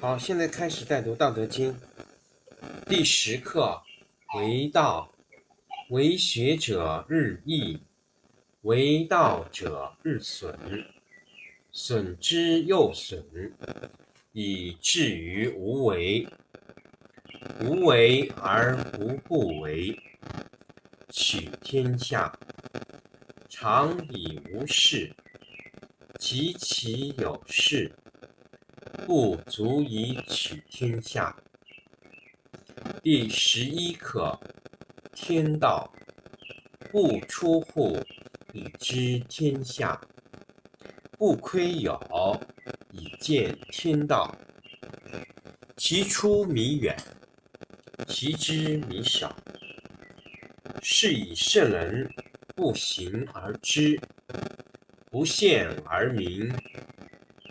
[0.00, 1.74] 好，现在开始带读《道德经》
[2.86, 3.82] 第十课：
[4.36, 5.12] 为道，
[5.90, 7.80] 为学者日益，
[8.60, 10.56] 为道者日损，
[11.72, 13.24] 损之又损，
[14.32, 16.28] 以至于无为。
[17.60, 19.98] 无为而无不为，
[21.08, 22.38] 取天下
[23.48, 25.12] 常以无事，
[26.20, 27.90] 及其有事。
[29.08, 31.34] 不足以取天下。
[33.02, 34.38] 第十一课：
[35.14, 35.90] 天道
[36.90, 37.98] 不出户，
[38.52, 39.98] 以知天下；
[41.16, 42.38] 不窥牖，
[42.92, 44.36] 以见天道。
[45.74, 46.94] 其出弥远，
[48.06, 49.34] 其知弥少。
[50.82, 52.12] 是以圣人
[52.54, 53.98] 不行而知，
[55.10, 56.54] 不见而明。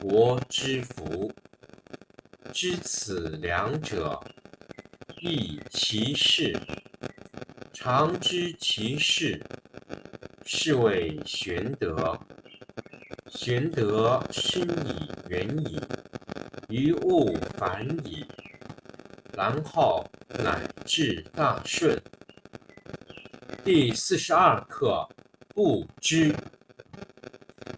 [0.00, 1.30] 国之福，
[2.54, 4.18] 知此两者，
[5.20, 6.58] 亦其事。
[7.74, 9.38] 常知其事，
[10.46, 12.18] 是谓玄德。
[13.28, 15.78] 玄德深以远矣，
[16.70, 18.24] 于物反矣，
[19.34, 20.02] 然后
[20.42, 22.02] 乃至大顺。
[23.62, 25.06] 第四十二课：
[25.54, 26.34] 不知，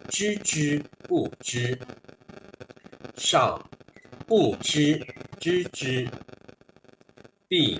[0.07, 1.77] 知之不知。
[3.25, 3.57] 上
[4.27, 5.01] 不知
[5.39, 6.05] 知之，
[7.47, 7.79] 病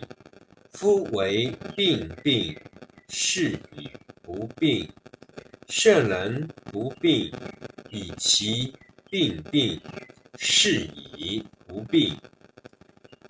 [0.72, 2.58] 夫为病病，
[3.10, 4.90] 是以不病。
[5.68, 7.30] 圣人不病，
[7.90, 8.74] 以其
[9.12, 9.82] 病病，
[10.40, 10.88] 是
[11.18, 12.18] 以不病。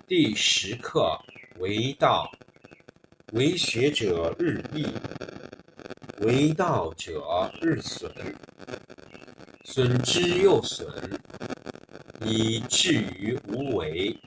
[0.06, 1.18] 第十课：
[1.58, 2.30] 为道，
[3.32, 4.86] 为学者日益，
[6.20, 8.08] 为道者日损，
[9.64, 10.86] 损之又损。
[12.24, 14.18] 以至于无为，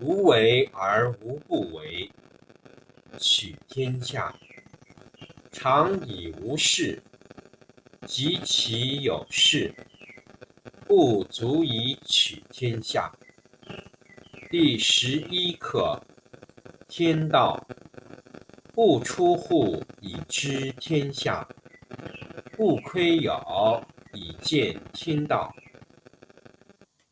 [0.00, 2.10] 无为而无不为。
[3.18, 4.34] 取天下
[5.52, 7.00] 常以无事，
[8.06, 9.72] 及其有事，
[10.86, 13.12] 不足以取天下。
[14.50, 16.02] 第十一课：
[16.88, 17.64] 天道
[18.72, 21.46] 不出户，以知天下；
[22.56, 25.54] 不窥牖，以见天道。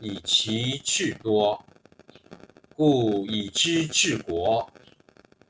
[0.00, 1.64] 以其智多，
[2.76, 4.70] 故以知治国，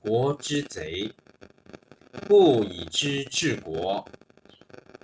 [0.01, 1.13] 国之贼；
[2.27, 4.09] 故以知治国，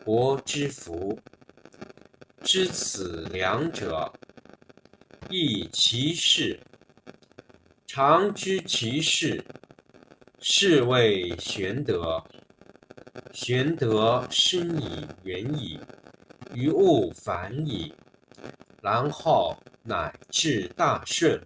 [0.04, 1.19] 国之福。
[2.43, 4.12] 知此两者，
[5.28, 6.60] 亦其事。
[7.87, 9.44] 常知其事，
[10.41, 12.25] 是谓玄德。
[13.33, 15.78] 玄德深以远矣，
[16.54, 17.93] 于物反矣。
[18.84, 21.43] 然后乃至大顺。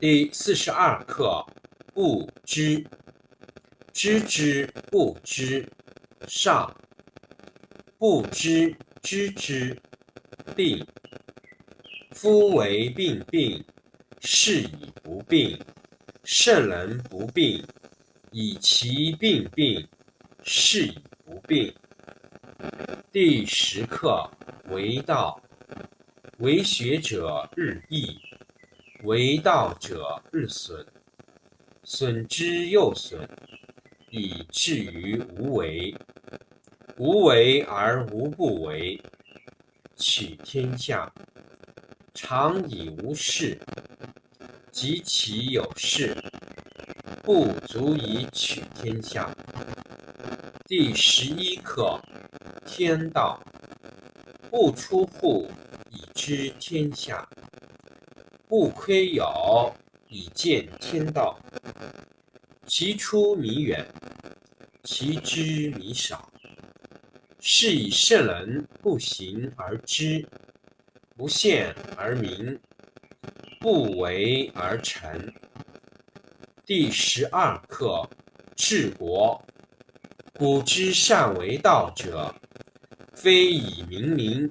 [0.00, 1.46] 第四十二课：
[1.94, 2.84] 不知，
[3.92, 5.64] 知之不知，
[6.26, 6.68] 上；
[7.98, 9.80] 不知知之，
[10.56, 10.84] 病。
[12.10, 13.64] 夫为病病，
[14.20, 15.56] 是以不病。
[16.24, 17.64] 圣人不病，
[18.32, 19.86] 以其病病，
[20.42, 21.72] 是以不病。
[23.12, 24.28] 第十课：
[24.64, 25.40] 为道。
[26.42, 28.18] 为学者日益，
[29.04, 30.84] 为道者日损，
[31.84, 33.28] 损之又损，
[34.10, 35.94] 以至于无为。
[36.98, 39.00] 无为而无不为，
[39.94, 41.12] 取天下
[42.12, 43.56] 常以无事，
[44.72, 46.20] 及其有事，
[47.22, 49.32] 不足以取天下。
[50.66, 52.00] 第十一课：
[52.66, 53.40] 天道
[54.50, 55.48] 不出户。
[56.02, 57.28] 以知天下，
[58.48, 59.72] 不窥牖，
[60.08, 61.38] 以见天道。
[62.66, 63.86] 其出弥远，
[64.82, 66.28] 其知弥少。
[67.38, 70.26] 是以圣人不行而知，
[71.16, 72.58] 不见而明，
[73.60, 75.32] 不为而成。
[76.66, 78.08] 第十二课
[78.56, 79.40] 治国。
[80.34, 82.34] 古之善为道者，
[83.12, 84.50] 非以明民，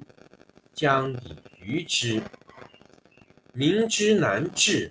[0.74, 2.22] 将以愚之。
[3.54, 4.90] 民之难治，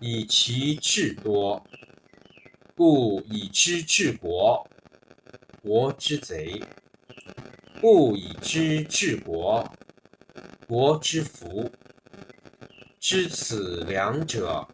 [0.00, 1.64] 以其智多。
[2.76, 4.68] 故以知治国，
[5.62, 6.60] 国之贼；
[7.80, 9.72] 不以知治国，
[10.66, 11.70] 国之福。
[12.98, 14.66] 知此两者，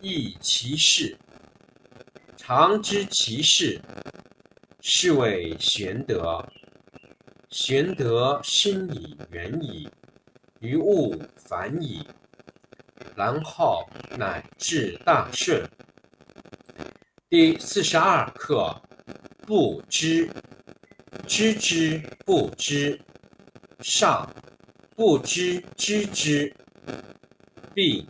[0.00, 1.16] 亦其事。
[2.36, 3.80] 常知其事，
[4.80, 6.46] 是谓玄德。
[7.50, 9.88] 玄德深以远矣。
[10.60, 12.06] 于物反矣，
[13.16, 15.68] 然后乃至大顺。
[17.28, 18.80] 第四十二课：
[19.46, 20.30] 不知，
[21.26, 23.00] 知之不知，
[23.80, 24.32] 上
[24.94, 26.54] 不知知之，
[27.74, 28.06] 病。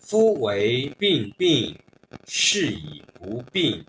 [0.00, 1.78] 夫为病病，
[2.26, 3.84] 是以不病。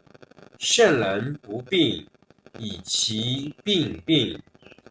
[0.60, 2.06] 圣人不病，
[2.60, 4.38] 以其病病，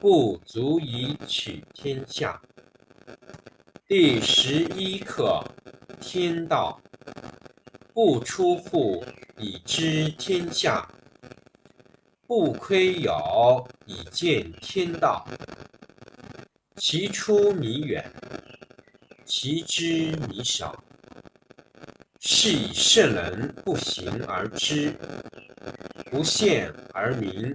[0.00, 2.40] 不足以取天下。
[3.86, 5.44] 第十一课：
[6.00, 6.80] 天道
[7.92, 9.04] 不出户，
[9.36, 10.88] 以知天下；
[12.26, 15.28] 不窥牖，以见天道。
[16.76, 18.10] 其出弥远，
[19.26, 20.82] 其知弥少。
[22.18, 24.94] 是以圣人不行而知，
[26.10, 27.54] 不见而明，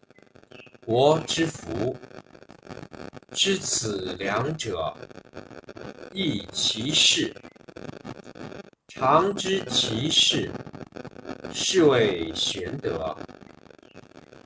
[0.85, 1.95] 国之福。
[3.33, 4.93] 知此两者。
[6.13, 7.33] 亦其事，
[8.89, 10.51] 常知其事，
[11.53, 13.17] 是谓玄德。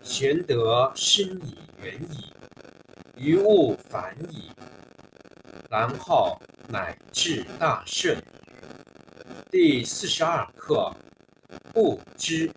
[0.04, 2.32] 玄德深以远矣，
[3.18, 4.52] 于物反矣，
[5.72, 8.22] 然后乃至大顺。
[9.50, 10.96] 第四十二课：
[11.74, 12.52] 不知，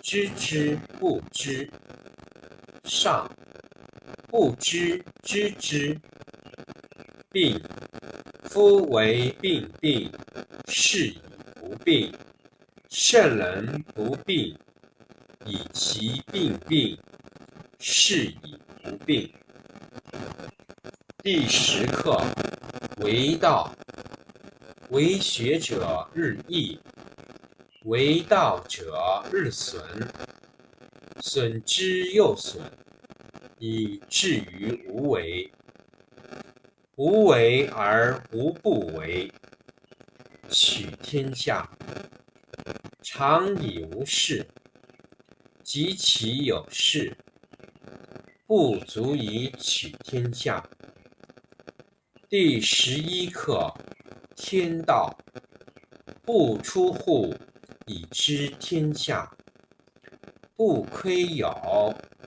[0.00, 1.70] 知之不知，
[2.94, 3.28] 上
[4.28, 5.98] 不知知之。
[7.32, 7.60] 病，
[8.44, 10.08] 夫为病病，
[10.68, 11.18] 是以
[11.56, 12.14] 不病。
[12.88, 14.56] 圣人不病，
[15.44, 16.96] 以其病病，
[17.80, 19.28] 是以不病。
[21.18, 22.24] 第十课：
[22.98, 23.74] 为道，
[24.90, 26.78] 为学者日益，
[27.86, 29.82] 为道者日损，
[31.20, 32.62] 损之又损，
[33.58, 35.50] 以至于无为。
[36.96, 39.30] 无为而无不为。
[40.50, 41.68] 取天下
[43.02, 44.46] 常以无事，
[45.62, 47.16] 及其有事，
[48.46, 50.62] 不足以取天下。
[52.28, 53.72] 第十一课：
[54.36, 55.16] 天道
[56.22, 57.34] 不出户，
[57.86, 59.28] 以知天下；
[60.54, 61.94] 不窥牖，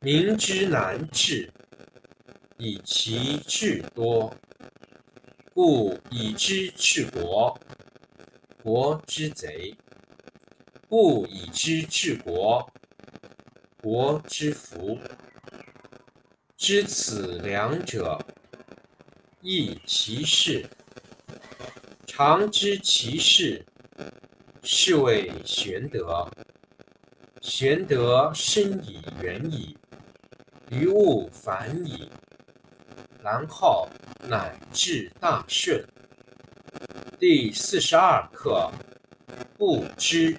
[0.00, 1.50] 民之难治。
[2.58, 4.34] 以其智多，
[5.52, 7.60] 故以知治国，
[8.62, 9.76] 国之贼；
[10.88, 12.66] 不以知治国，
[13.82, 14.98] 国之福。
[16.56, 18.18] 知此两者，
[19.42, 20.66] 亦其事。
[22.06, 23.66] 常知其事，
[24.62, 26.26] 是谓玄德。
[27.48, 29.78] 玄德深以远矣，
[30.68, 32.10] 于物反矣，
[33.22, 33.88] 然后
[34.28, 35.80] 乃至大顺。
[37.20, 38.68] 第四十二课：
[39.56, 40.36] 不知，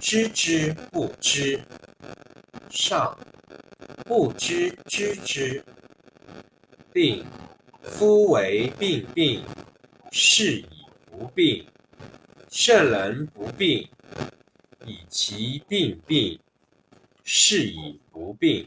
[0.00, 1.60] 知之不知，
[2.70, 3.18] 上。
[4.04, 5.64] 不知知之，
[6.92, 7.26] 病。
[7.82, 9.42] 夫为病病，
[10.12, 10.68] 是以
[11.10, 11.66] 不病。
[12.48, 13.88] 圣人不病，
[14.88, 16.40] 以其病病，
[17.22, 18.66] 是以不病。